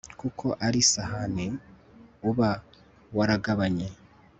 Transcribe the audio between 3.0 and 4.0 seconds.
waragabanye